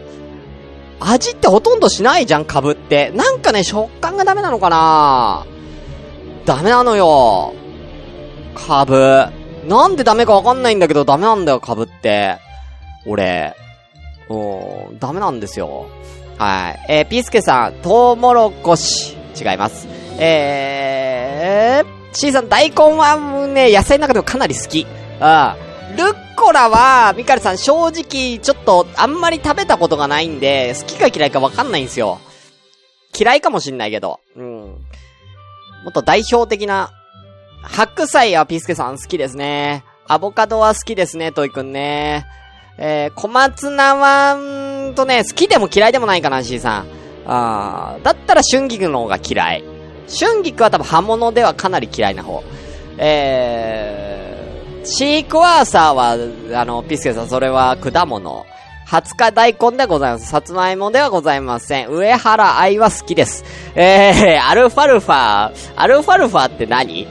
[1.00, 3.12] 味ってほとんどしないじゃん、株って。
[3.12, 5.46] なんかね、食感がダメなのかな
[6.46, 7.54] ダメなのよ。
[8.56, 9.28] 株。
[9.68, 12.40] なんでダメかわかんないんだけど、ダメなんだよ、株って。
[13.06, 13.56] 俺。
[14.28, 15.86] うん、ダメなんですよ。
[16.40, 16.86] はい。
[16.90, 19.16] えー、ピースケさん、トウモロコシ。
[19.40, 19.88] 違います。
[20.20, 24.82] えー、C さん、大根はね、野菜の中でもかなり好き。
[24.82, 24.88] うん。
[25.96, 32.20] ルッコラは、ミカルさん、正直、ちょっと、あんまり食べたことがないんで、好きか嫌いかわかんないんですよ。
[33.18, 34.20] 嫌いかもしんないけど。
[34.36, 34.62] うん。
[35.84, 36.92] もっと代表的な、
[37.62, 39.84] 白菜はピスケさん好きですね。
[40.08, 42.26] アボカドは好きですね、トイくんね。
[42.78, 46.86] えー、小松菜は、んとね、好きでも嫌いでもないかな、C さん。
[47.26, 49.73] あー、だったら春菊の方が嫌い。
[50.08, 52.44] 春菊は多分刃物ではかなり嫌いな方。
[52.98, 56.18] えー、シークワーサーは、
[56.60, 58.46] あの、ピスケさん、それは果物。
[58.88, 60.28] 20日大根でございます。
[60.28, 61.90] さつまいもではございません。
[61.90, 63.44] 上原愛は好きです。
[63.76, 67.06] えー、アルファルファ、アルファルファって何？
[67.06, 67.10] うん。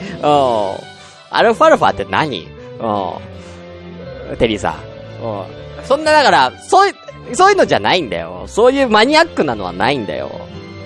[1.30, 2.46] アルファルファって何？
[2.78, 4.36] うん。
[4.36, 4.76] テリーさ
[5.20, 5.24] ん。
[5.24, 5.84] うん。
[5.84, 6.92] そんな、だから、そうい
[7.30, 8.44] う、そういうのじゃないんだよ。
[8.46, 10.30] そういうマニアックなのはないんだよ。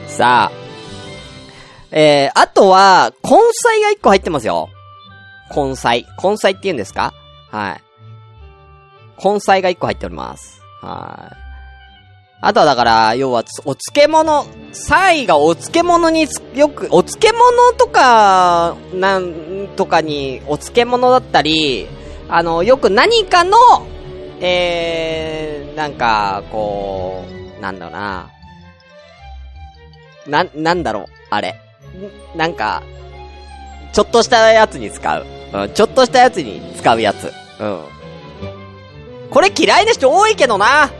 [0.06, 0.65] さあ。
[1.98, 4.68] えー、あとは、根菜が1個入ってますよ。
[5.54, 6.04] 根菜。
[6.22, 7.14] 根菜って言うんですか？
[7.50, 7.82] はい。
[9.24, 10.60] 根菜が1個入っております。
[10.82, 11.36] はい。
[12.42, 21.88] あとはだから、要は、お漬物、3位がお漬物によく、お漬物とか、なんとかに、お漬物だったり、
[22.28, 23.56] あの、よく何かの、
[24.40, 27.24] えー、なんか、こ
[27.58, 28.30] う、なんだろうな。
[30.26, 31.58] な、なんだろう、あれ。
[32.34, 32.82] なんか、
[33.92, 35.26] ちょっとしたやつに使う。
[35.52, 37.32] うん、ちょっとしたやつに使うやつ。
[37.60, 37.80] うん。
[39.30, 40.84] これ嫌いな人多いけどな。
[40.84, 40.92] あー、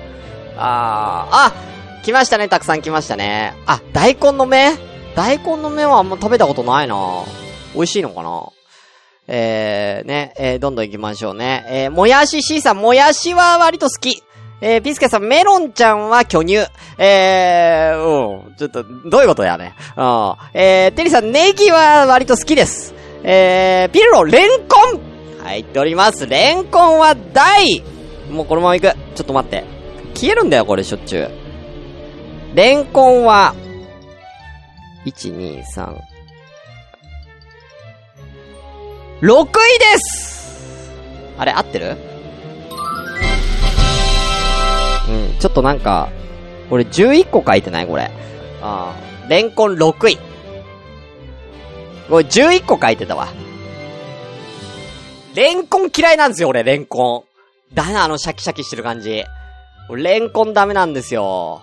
[0.59, 1.53] あ、
[2.05, 3.55] 来ましたね、たくさん来ましたね。
[3.67, 4.73] あ、大根の芽？
[5.15, 7.25] 大根の芽はあんま食べたことないな
[7.75, 8.49] 美味しいのかな？
[9.29, 11.67] えー、ね、えー、どんどん行きましょうね。
[11.69, 14.23] えー、もやし C さん、もやしは割と好き。
[14.61, 16.67] えー、ピスケさん、メロンちゃんは巨乳。
[16.99, 19.75] えー、うん、ちょっと、どういうことやね。
[19.97, 20.35] うん。
[20.55, 22.95] えー、テリーさん、ネギは割と好きです。
[23.23, 25.01] えー、ピルロ、レンコン
[25.45, 26.27] 入っております。
[26.27, 27.83] レンコンは大
[28.31, 28.95] もうこのまま行く。
[29.15, 29.65] ちょっと待って。
[30.15, 31.31] 消えるんだよ、これ、しょっちゅう。
[32.55, 33.55] レンコンは、
[35.05, 35.95] 1、2、3。
[39.21, 40.91] 6位です
[41.39, 42.16] あれ、合ってる？
[45.09, 46.09] うん、ちょっとなんか、
[46.69, 48.11] これ11個書いてないこれ。
[48.63, 49.07] ああ。
[49.29, 50.19] レンコン6位。
[52.09, 53.29] これ11個書いてたわ。
[55.35, 57.27] レンコン嫌いなんですよ、俺、レンコ
[57.73, 57.75] ン。
[57.75, 59.25] だな、あの、シャキシャキしてる感じ。
[59.91, 61.63] レンコンダメなんですよ。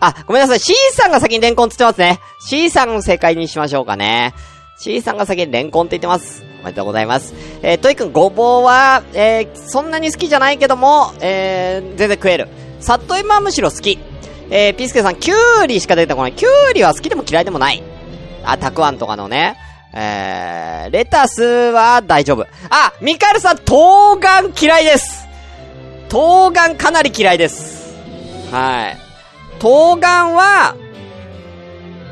[0.00, 0.60] あ、ごめんなさい。
[0.60, 2.20] C さんが先にレンコンつってますね。
[2.40, 4.34] C さん正解にしましょうかね。
[4.78, 6.44] C さんが先にレンコンって言ってます。
[6.60, 7.34] おめでとうございます。
[7.62, 12.48] えー、トイくん、ごぼうは、えー、そんなに好きじゃないけども、えー、全然食える。
[12.80, 13.98] 里芋はむしろ好き。
[14.48, 15.34] えー、ピースケさん、キュ
[15.64, 16.32] ウリしか出てこない。
[16.32, 17.82] キュウリは好きでも嫌いでもない。
[18.44, 19.56] あ、たくあんとかのね。
[19.92, 22.46] えー、レタスは大丈夫。
[22.70, 25.26] あ、ミカルさん、冬瓜嫌いです
[26.08, 27.96] 冬瓜かなり嫌いです。
[28.52, 28.98] はい。
[29.58, 30.76] 冬瓜は、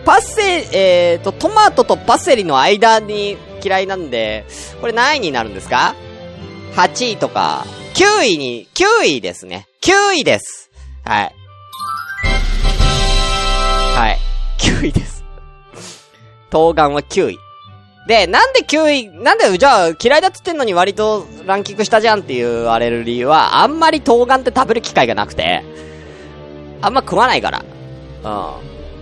[0.04, 4.44] パセ、えーと、トマトとパセリの間に嫌いなんで、
[4.80, 5.94] これ何位になるんですか
[6.74, 9.66] ?8 位とか、9位に、9位ですね。
[9.84, 10.70] 9位です。
[11.04, 11.34] はい。
[13.94, 14.18] はい。
[14.58, 15.22] 9位です。
[16.50, 17.38] 冬瓜は9位。
[18.08, 25.62] で、なんで9位、なんで、じゃあ嫌いだっつってんのに割とランキングしたじゃんって言われる理由は、あんまり冬瓜って食べる機会がなくて、
[26.80, 27.58] あんま食わないから。
[27.58, 27.62] う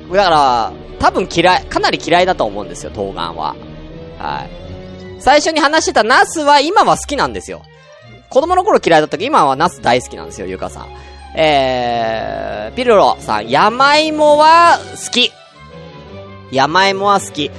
[0.09, 0.12] ん。
[0.12, 3.55] だから、多分嫌い、かなり嫌いだと思うんですよ、冬瓜は。
[4.18, 5.21] はい。
[5.21, 7.62] 最初に話してたナスは今は好きなんですよ。
[8.33, 10.88] 子供の頃嫌いだったけど、今はナス大好きなんですよ、ゆかさん。
[11.35, 15.31] えー、ピルロさん、山芋は好き。
[16.51, 17.51] 山芋は好き。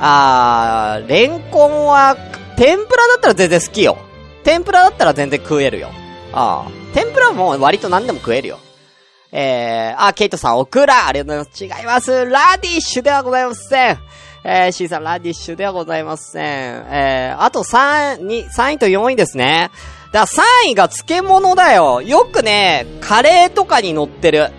[0.00, 2.16] あー、レンコンは、
[2.56, 3.98] 天ぷらだったら全然好きよ。
[4.44, 5.90] 天ぷらだったら全然食えるよ。
[6.32, 8.58] あー、天ぷらも割と何でも食えるよ。
[9.30, 11.80] えー、あ、ケイトさん、オクラありがとうございます。
[11.80, 12.24] 違います。
[12.30, 13.98] ラディッシュではございません。
[14.46, 16.44] えー、C さん、ラディッシュではございません。
[16.44, 19.70] えー、あと3、2、3位と4位ですね。
[20.14, 22.00] だ3位が漬物だよ。
[22.00, 24.52] よくね、カレーとかに乗ってる。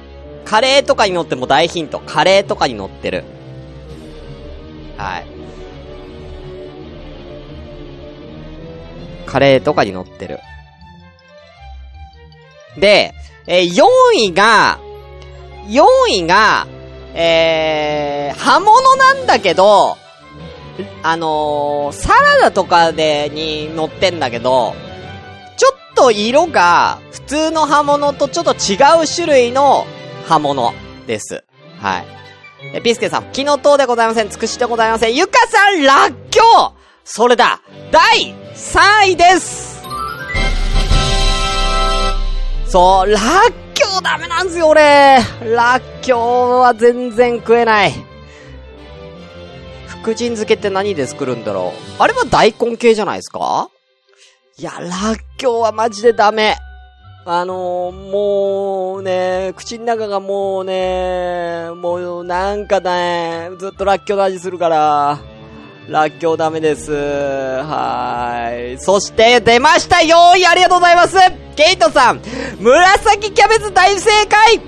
[0.43, 1.99] カレーとかに乗っても大ヒント。
[1.99, 3.23] カレーとかに乗ってる。
[4.97, 5.25] はい。
[9.25, 10.39] カレーとかに乗ってる。
[12.77, 13.13] で、
[13.47, 14.81] えー、4位が、
[15.69, 16.67] 4位が、
[17.13, 19.95] えー、刃物なんだけど、
[21.01, 24.75] あのー、サラダとかで、に乗ってんだけど、
[26.05, 29.87] と色が、普通の刃物とちょっと違う種類の
[30.27, 30.73] 刃物
[31.07, 31.43] です。
[31.79, 32.05] はい。
[32.75, 34.29] え、ピスケさん、昨日等でございません。
[34.29, 35.15] 尽くしでございません。
[35.15, 37.59] ゆかさん、らっきょうそれだ
[37.91, 39.83] 第3位です
[42.67, 43.21] そう、らっ
[43.73, 45.17] きょうダメなんですよ、俺
[45.55, 47.93] らっきょうは全然食えない。
[49.87, 53.69] 福神漬けって何で作るんだろうあれは大根系じゃないですか？
[54.57, 56.55] いや、らっきょうはマジでダメ。
[57.25, 65.19] あのー、もうね、口の中がもうね、もうなんかね、ずっとらっきょうの味するから、
[65.89, 66.93] らっきょうダメです。
[66.93, 68.77] はーい。
[68.79, 71.17] そして、出ましたよーいありがとうございます
[71.57, 72.21] ケイトさん
[72.61, 74.61] 紫キャベツ大正解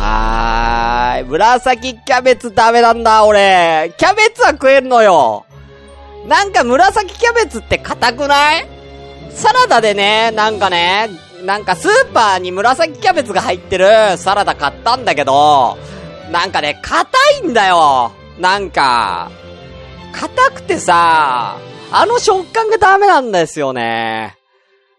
[0.00, 1.24] はーい。
[1.24, 3.92] 紫キャベツダメなんだ、俺。
[3.98, 5.44] キャベツは食えるのよ。
[6.28, 8.68] なんか紫キャベツって硬くない？
[9.30, 11.08] サラダでね、なんかね、
[11.42, 15.78] なんかスーパーに紫キャベツが入ってるサラダ買ったんだけど、
[16.30, 17.08] なんかね、硬
[17.42, 18.12] いんだよ。
[18.38, 19.30] なんか、
[20.12, 21.56] 硬くてさ、
[21.90, 24.37] あの食感がダメなんですよね。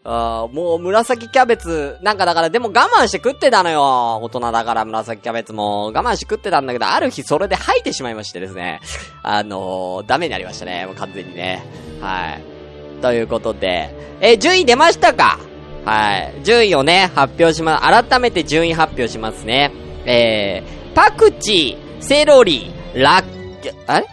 [0.06, 4.20] あーもう紫キャベツ、なんかだからでも我慢して食ってたのよ。
[4.22, 8.80] 大人だから紫キャベツも我慢して食ってたんだけど、ある日それで吐いてしまいましてですね。
[9.24, 10.86] あのー、ダメになりましたね。
[10.86, 11.64] もう完全にね。
[12.00, 13.02] はい。
[13.02, 15.38] ということで、え、順位出ましたか？
[15.86, 16.34] はい。
[16.44, 19.72] 順位をね、発表しま、改めて順位発表しますね。
[20.06, 24.08] えー、パクチー、セロリ、ラッキ、あれ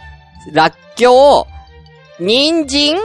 [0.51, 2.97] ラッキョウ、人参？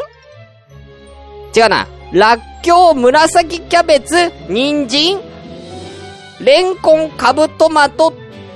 [1.55, 1.87] 違うな。
[2.13, 5.21] ラッキョウ、紫キャベツ、人参、
[6.41, 8.15] レンコン、カブトマト、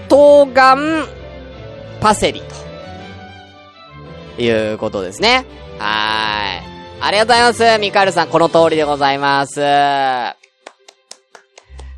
[0.08, 0.76] 冬瓜、
[2.00, 2.46] パセリと。
[4.42, 5.44] いうことですね。
[5.78, 6.66] はーい。
[7.00, 7.80] ありがとうございます。
[7.80, 9.60] ミカエルさん、この通りでございます。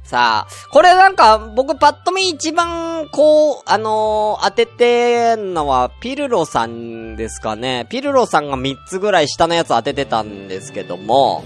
[0.08, 7.86] さあ、これなんか、僕パッと見一番、こう、あのー当ててんのは、ピルロさんですかね。
[7.90, 11.44] ピルロさんが3つぐらい下のやつ当ててたんですけども、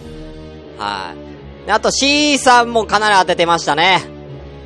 [0.83, 1.15] は
[1.69, 1.71] い。
[1.71, 4.01] あと C さんもかなり当ててましたね。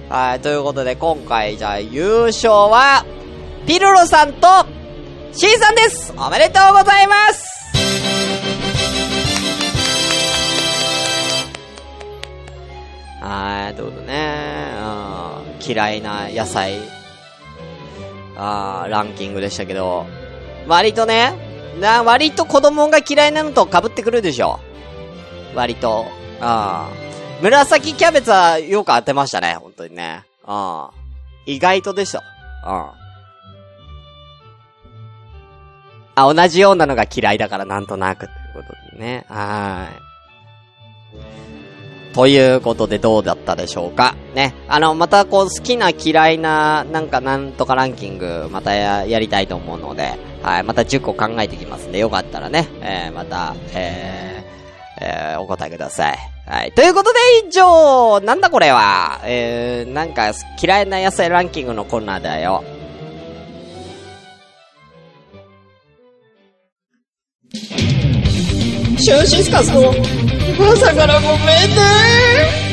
[0.08, 3.04] はい、ということで今回じゃあ優勝は、
[3.66, 4.48] ピルロさんと
[5.32, 7.44] C さんですおめでとうございます
[13.20, 14.70] はい、ということでね、
[15.60, 16.78] 嫌いな野菜、
[18.36, 20.06] あランキングでしたけど、
[20.68, 21.32] 割とね、
[21.80, 24.60] な、割と子供が嫌いなのと被ってくるでしょ。
[25.56, 26.06] 割と。
[26.40, 27.06] ああ。
[27.42, 30.22] 紫キャベツはよく当てましたね、本当にね。
[30.44, 30.94] ああ。
[31.46, 32.22] 意外とでした。
[32.62, 32.94] あ
[36.14, 36.26] あ。
[36.28, 39.26] あ、同じようなのが嫌いだからなんとなくってことでね。
[39.28, 40.06] はい。
[42.14, 44.54] ということでどうだったでしょうかね。
[44.68, 54.45] あの、またこう好きな嫌いな、なんかなんとかランキング、またや、やりたいと思うので、はい、また10個考えてきますんで、よかったらね、えー、また、えー、
[55.00, 56.18] えー、お答えください。
[56.46, 56.72] はい。
[56.72, 57.18] ということで
[57.48, 60.32] 以上、なんだこれは、えー、なんか
[60.62, 62.62] 嫌いな野菜ランキングのコーナーだよ。
[68.98, 69.92] シュンシスカスの
[70.72, 72.65] 朝からごめんね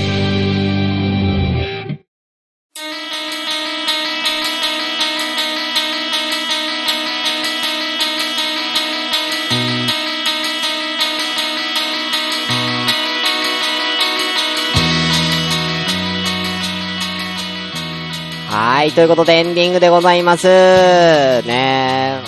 [18.83, 20.45] はい、ということでエンディングでございます。
[20.45, 22.19] ね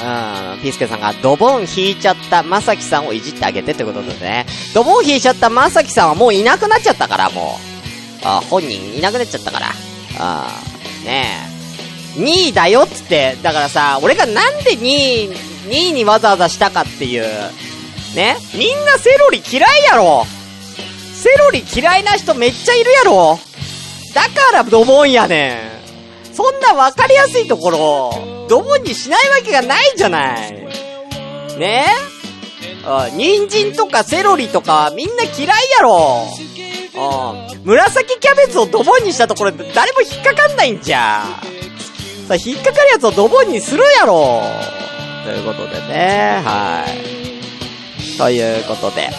[0.55, 4.45] うん、ピースケさんがドボン引いちゃったまさきさんをいじってあげてってことですね。
[4.73, 7.59] ドボン引いちゃったまさきさんはもういなくなっちゃったから、も
[8.21, 8.25] う。
[8.25, 9.67] あ本人いなくなっちゃったから。
[10.17, 10.47] あ
[11.03, 11.25] ね
[12.17, 12.21] え。
[12.21, 15.29] 2位だよっつって、だからさ、俺がなんで2位、
[15.67, 17.25] 2位にわざわざしたかっていう。
[18.15, 20.25] ねみんなセロリ嫌いやろ
[21.15, 23.37] セロリ嫌いな人めっちゃいるやろ
[24.13, 25.75] だからドボンやねん。
[26.35, 30.51] そんなわかりやすいところ、ドボンにしないわけがないじゃない。
[31.57, 31.85] ね？
[32.85, 36.27] あ人参とかセロリとかみんな嫌いやろ。
[36.95, 37.63] うん。
[37.63, 41.23] 紫キャベツをドボンにしたところで誰も引っかかんないんじゃ。
[42.27, 44.41] さあ、引っかかるやつをドボンにするやろ。
[45.23, 48.17] ということでね、はい。
[48.17, 49.09] ということで、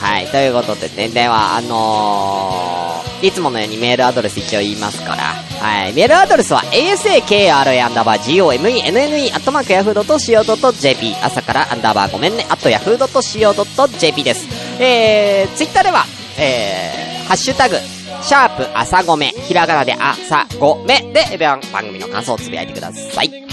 [0.00, 0.26] はい。
[0.26, 5.94] ということでね、では、あのー、いつものようにメールアドレス一応言いますから、はい。
[5.94, 14.46] メールアドレスは asakra アンダーバー gomenne アットマークヤフー .co.jp 朝からアンダーバーごめんね、アットヤフー .co.jp です。
[14.78, 16.04] えー、ツイッターでは、
[16.38, 23.26] えー、ハッシュタグ、シャープ朝ごめ、ひらがなで朝ごめで、番番組の感想をつぶやいてください。
[23.26, 23.44] っていう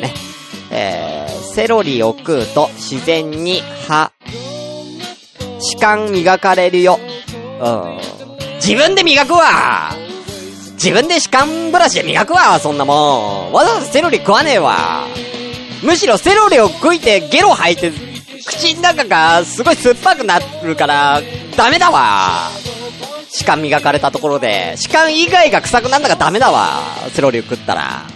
[0.00, 0.12] ね。
[0.72, 4.10] えー、セロリを食うと自然に歯、
[5.60, 6.98] 歯間磨かれるよ。
[7.60, 8.13] うん。
[8.66, 9.90] 自分で磨くわ
[10.72, 13.52] 自分で歯間ブラシで磨くわそんなもん。
[13.52, 15.04] わざわざセロリ食わねえわ。
[15.82, 17.92] むしろセロリを食いてゲロ吐いて、
[18.46, 21.20] 口の中がすごい酸っぱくなるから、
[21.58, 22.48] ダメだわ。
[23.30, 26.80] 歯間磨かれたところで、歯間以外が臭くなんだからダメだわ。
[27.12, 28.06] セロリを食ったら。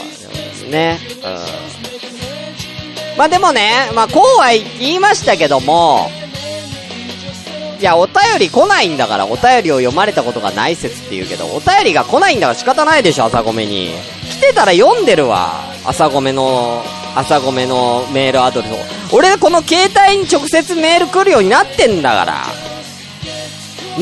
[0.00, 0.08] うん。
[0.08, 1.00] ですね。
[1.24, 3.18] うん。
[3.18, 6.12] まあでもね、まあこうは言いましたけども、
[7.80, 13.92] いや、お便り来ないんだから、お便りを読まれたことがない説って言うけど、お便りが来ないんだから仕方ないでしょ、朝ごめに。
[14.30, 15.62] 来てたら読んでるわ。
[15.84, 16.82] 朝ごめの、
[17.14, 18.76] 朝ごめのメールアドレスを。
[19.16, 22.46] 俺、この携帯に直接メール来るようになってんだから。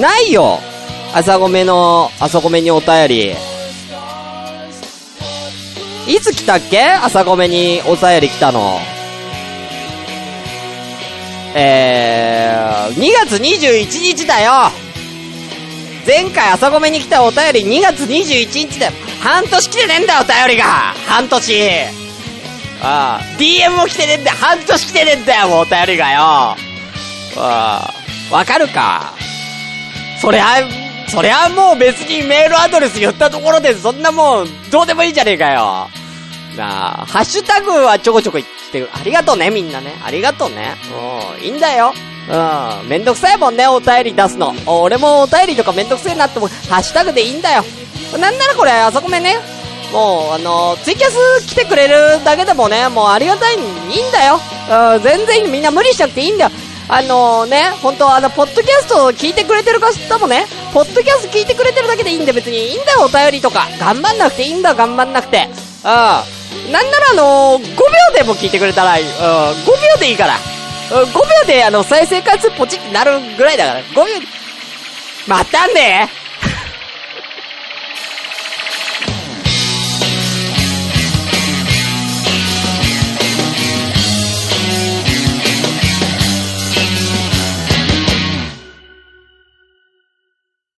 [0.00, 0.58] ないよ
[1.12, 3.36] 朝ごめの、朝ごめにお便り。
[6.08, 6.82] いつ来たっけ？
[6.82, 8.78] 朝ごめにお便り来たの。
[11.58, 14.70] えー、2月21日だよ。
[16.06, 18.92] 前回朝ごめに来たお便り2月21日だよ。
[19.22, 20.64] 半年来てねえんだよ、お便りが。
[21.08, 21.62] 半年。
[22.82, 24.36] ああ、DM も来てねえんだよ。
[24.36, 26.20] 半年来てねえんだよ、もうお便りがよ。
[26.20, 26.56] あ
[27.38, 27.90] あ、
[28.30, 29.14] わかるか。
[30.20, 30.58] そりゃ、
[31.08, 35.88] そりゃもう別にメールアドレス言ったところで、そんなもう、どうでもいいじゃねえかよ。
[36.54, 38.88] なあ、ハッシュタグはちょこちょこ言ってる。
[38.92, 39.94] ありがとうね、みんなね。
[40.04, 40.76] ありがとうね。
[41.38, 41.92] うん、いいんだよ。
[42.28, 44.54] うん、めんどくさいもんね、お便り出すの。
[44.66, 47.64] 俺もお便りとかめんどくせえなっても、ハッシュタグでいいんだよ。
[48.18, 49.36] なんならこれ、あそこめね。
[49.92, 54.40] もう、あの、ツイキャス来てくれるだけでもね、もうありがたい、いいんだよ。
[54.94, 56.50] うん、全然みんな無理しなくていいんだよ。
[56.88, 63.66] あのね、本当あの、ポッドキャストを聞いてくれてる方もね、ポッドキャスト聞いてくれてるだけでいいんで別にいいんだよ、お便りとか。
[63.80, 65.48] 頑張んなくていいんだ、頑張んなくて。
[65.84, 66.35] うん。
[66.70, 67.76] なんならあのー、5秒
[68.14, 70.36] でも聞いてくれたら、うん、5秒でいいから。
[70.92, 74.26] うん、5秒であの、再生回数ポチってなるぐらいだから、5秒。
[75.26, 76.08] またね